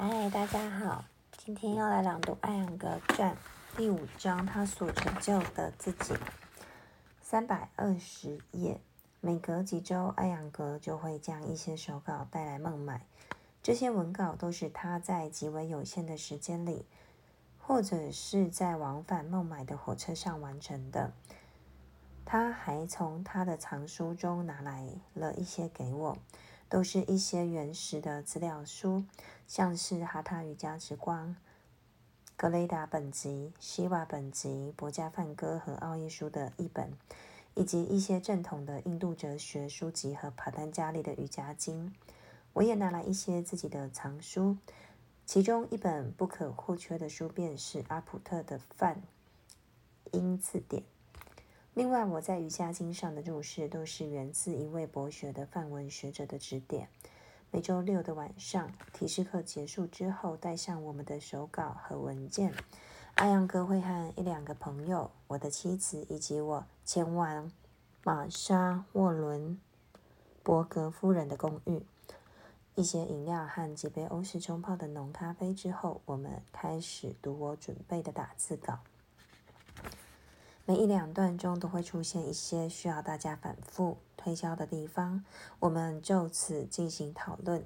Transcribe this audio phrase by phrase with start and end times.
[0.00, 1.04] 嗨，大家好，
[1.36, 3.34] 今天要来朗读《艾扬格传》
[3.76, 6.14] 第五章，他所成就的自己。
[7.20, 8.80] 三百二十页，
[9.20, 13.06] 每隔几周，艾扬格就会将一些手稿带来孟买。
[13.60, 16.86] 这些文稿都是他在极为有限的时间里，
[17.58, 21.10] 或者是在往返孟买的火车上完成的。
[22.24, 26.16] 他还从他的藏书中拿来了一些给我。
[26.68, 29.04] 都是一些原始的资料书，
[29.46, 31.28] 像是《哈塔瑜伽之光》、
[32.36, 36.92] 《格雷达本集》、《希瓦本集》、《博加梵歌》和《奥义书》的译本，
[37.54, 41.94] 以及一些正统的印度哲学书籍和帕丹加利的瑜伽经。
[42.52, 44.58] 我也拿来一些自己的藏书，
[45.24, 49.00] 其中一本不可或缺的书便是阿普特的梵
[50.12, 50.82] 音字典。
[51.78, 56.88] 另外，我在瑜伽经上的注释都是源自一位博学的梵文学者的指点。
[57.52, 62.52] 每周六的晚上，提示课结束之后，带上我们的手稿和文件，
[63.14, 67.48] 阿阳哥会和一两个朋友、我的妻子以及我前往
[68.02, 69.60] 玛莎沃伦
[70.42, 71.86] 伯格夫人的公寓。
[72.74, 78.80] 一些饮料和几杯欧式冲泡的浓咖啡之后，我们开始读我准备的打字稿。
[80.68, 85.24] 每一两段中都会出现一些需要大家反复推敲的地方，
[85.60, 87.64] 我们就此进行讨论，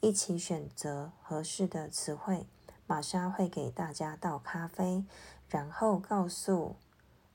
[0.00, 2.48] 一起选择合适的词汇。
[2.88, 5.04] 玛莎会给大家倒咖啡，
[5.48, 6.74] 然后告诉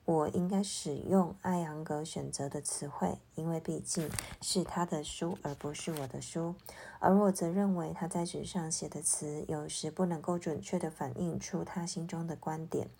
[0.04, 4.10] 我应该使用艾扬格选择的词汇，因为毕竟
[4.42, 6.54] 是他的书而不是我的书。
[6.98, 12.90] 而我则认为他在纸上写的词有时不能够准确地反映出他心中的观点。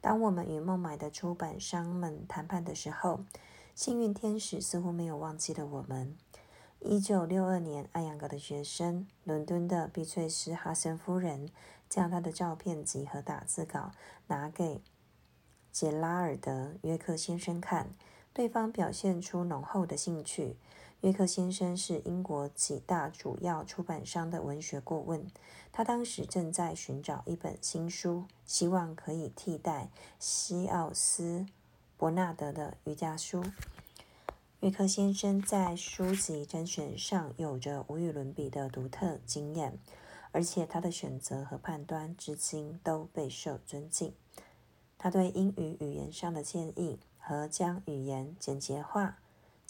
[0.00, 3.20] 当我们与孟买的出版商们谈判的时候，
[3.74, 6.16] 幸运天使似乎没有忘记了我们。
[6.80, 11.50] 一九六二年，艾扬格的学生，伦敦的碧翠丝哈森夫人，
[11.88, 13.90] 将他的照片集和打字稿
[14.28, 14.80] 拿给
[15.70, 17.94] 杰拉尔德约克先生看，
[18.32, 20.56] 对方表现出浓厚的兴趣。
[21.02, 25.26] 约克先生是英国几大主要出版商的文学顾问，
[25.72, 29.88] 他当时正在寻找一本新书，希望可以替代
[30.18, 31.40] 西奥斯·
[31.96, 33.42] 伯纳德的瑜伽书。
[34.60, 39.78] 约克先生在书籍甄选上有着无与伦比的独特经验，
[40.32, 44.12] 而且他的选择和判断至今都备受尊敬。
[44.98, 49.16] 他对英语语言上的建议和将语言简洁化。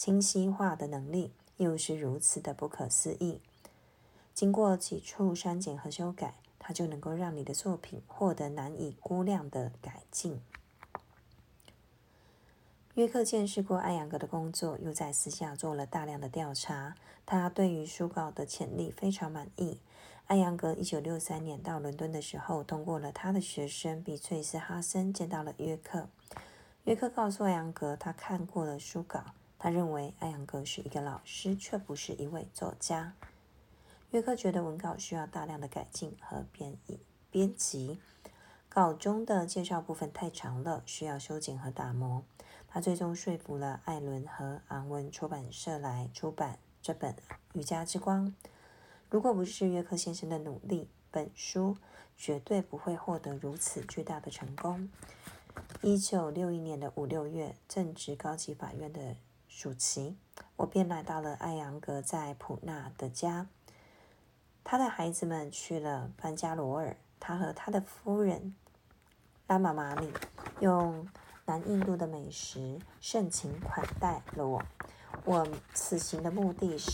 [0.01, 3.39] 清晰化的能力又是如此的不可思议。
[4.33, 10.41] 经过几处删减和修改，它就能够让你的作品获得难以估量的改进。
[12.95, 16.95] 约克见识过艾扬格的工作，又在私下做了大量的调查。
[17.23, 19.77] 他对于书稿的潜力非常满意。
[20.25, 26.09] 艾扬格一九六三年到伦敦的时候，通过了他的学生比翠斯哈森，见到了约克。
[26.85, 29.25] 约克告诉艾扬格，他看过了书稿。
[29.63, 33.13] 他认为艾扬格是一个老师，却不是一位作家。
[34.09, 36.99] 约克觉得文稿需要大量的改进和编译、
[37.29, 37.99] 编辑，
[38.67, 42.23] 稿中的介绍部分太长了，需要修剪和打磨。
[42.67, 47.13] 他最终说服了艾伦和昂文出版社来出版这本
[47.53, 48.29] 《瑜伽之光》。
[49.11, 51.77] 如果不是约克先生的努力，本书
[52.17, 54.89] 绝对不会获得如此巨大的成功。
[55.83, 59.15] 一九六一年的五六月，正值高级法院的。
[59.53, 60.15] 暑期，
[60.55, 63.47] 我便来到了艾扬格在普纳的家。
[64.63, 68.55] 他的孩子们去了班加罗尔，他和他的夫人
[69.47, 70.09] 拉玛玛里
[70.61, 71.05] 用
[71.45, 74.63] 南印度的美食盛情款待了我。
[75.25, 76.89] 我此行的目的是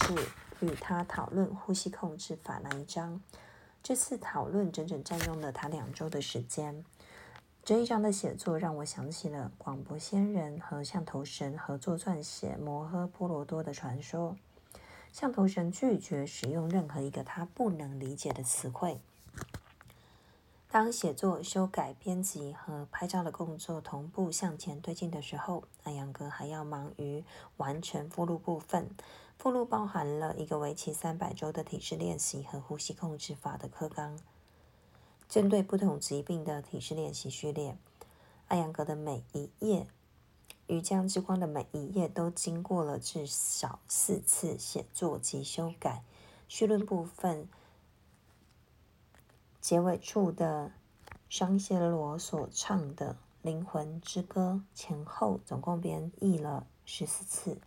[0.59, 3.21] 与他讨论呼吸控制法那一章。
[3.83, 6.83] 这次讨论整整占用了他两周的时间。
[7.67, 14.37] 这一章的写作让我想起了广播仙人和象头神合作撰写《摩诃婆罗多》的传说。
[15.11, 19.01] 象头神拒绝使用任何一个他不能理解的词汇。
[20.71, 27.25] 当写作、修改、编辑和拍照的工作同步向前推进的时候，安阳哥还要忙于
[27.57, 28.89] 完成附录部分。
[29.37, 34.17] 附录包含了一个为期三百周的体式练习和呼吸控制法的课纲。
[35.29, 37.77] 针对不同疾病的体式练习序列，
[38.47, 39.81] 艾扬格的每一页
[40.67, 46.03] 《瑜伽之光》的每一页都经过了至少四次写作及修改。
[46.47, 47.49] 序论部分
[49.59, 50.71] 结尾处的
[51.27, 57.59] 商谢罗所唱的《灵魂之歌》前后总共编译了十四次，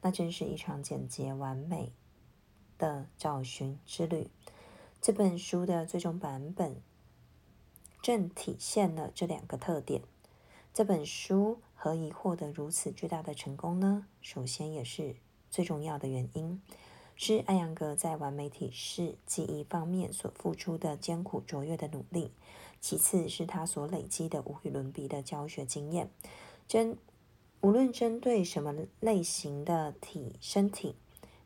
[0.00, 1.92] 那真是一场简洁完美
[2.78, 4.30] 的找寻之旅。
[5.02, 6.80] 这本书的最终版本
[8.04, 10.02] 正体现了这两个特点。
[10.74, 14.06] 这本书何以获得如此巨大的成功呢？
[14.20, 15.16] 首先，也是
[15.50, 16.60] 最重要的原因，
[17.16, 22.28] 是艾扬格在完美体式记忆方面所付出的艰苦卓越的努力；
[22.78, 26.10] 其次是他所累积的无与伦比的教学经验。
[26.68, 26.98] 针
[27.62, 30.94] 无论针对什么类型的体身体，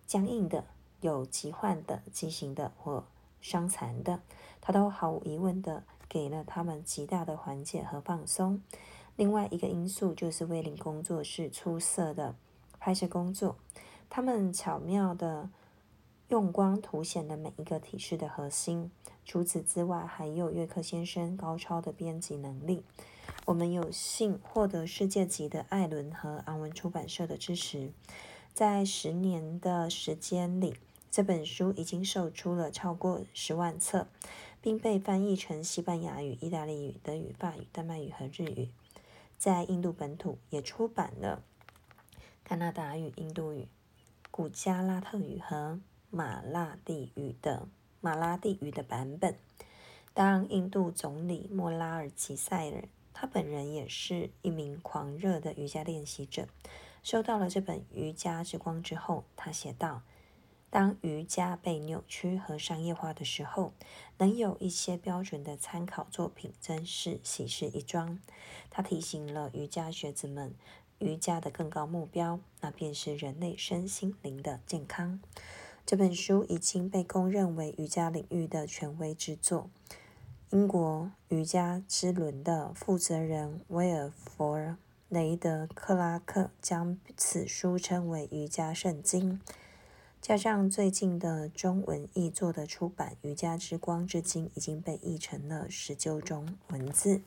[0.08, 0.64] 僵硬的、
[1.02, 3.06] 有疾患的、畸形的或
[3.40, 4.20] 伤残的，
[4.60, 8.62] 他都毫无疑问的给了他们极大的缓解和放松。
[9.16, 12.34] 另外一个因素就是威灵工作室出色的
[12.78, 13.56] 拍摄工作，
[14.08, 15.50] 他们巧妙的
[16.28, 18.90] 用光凸显了每一个体式的核心。
[19.24, 22.82] 除此之外，还有约克先生高超的编辑能力。
[23.44, 27.90] 我们有幸获得世界级的艾伦和昂文出版社的支持，
[28.54, 30.76] 在十年的时间里，
[31.10, 34.06] 这本书已经售出了超过十万册，
[34.60, 38.68] 并被翻译成西班牙语、意大利语、德语、法语、丹麦语和日语。
[39.36, 41.42] 在印度本土也出版了
[42.44, 43.68] 加拿大语、印度语、
[44.30, 47.68] 古加拉特语和马拉地语的
[48.00, 49.36] 马拉地语的版本。
[50.12, 52.84] 当印度总理莫拉尔吉塞尔。
[53.20, 56.46] 他本人也是一名狂热的瑜伽练习者。
[57.02, 60.02] 收到了这本《瑜伽之光》之后，他写道
[60.70, 63.72] ：“当瑜伽被扭曲和商业化的时候，
[64.18, 68.18] 能有一些标准的参考作品，真是喜事一桩。”
[68.70, 70.54] 他提醒了瑜伽学子们，
[70.98, 75.20] 瑜伽的更高目标，那便是人类身心灵的健康。
[75.86, 79.70] 这本书已经被公认为瑜伽领域的权威之作。
[80.50, 84.56] 英国瑜伽之轮的负责人威尔弗
[85.08, 89.40] 雷德克拉克将此书称为瑜伽圣经。
[90.28, 97.22] 加上最近的中文译作的出版，《瑜伽之光》至今已经被译成了十九种文字。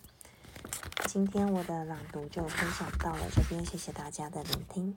[1.08, 4.96] 今天我的朗读就分享到了这边，谢谢大家的聆听。